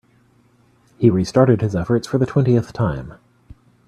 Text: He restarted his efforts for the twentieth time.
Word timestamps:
He 0.97 1.11
restarted 1.11 1.61
his 1.61 1.75
efforts 1.75 2.07
for 2.07 2.17
the 2.17 2.25
twentieth 2.25 2.73
time. 2.73 3.19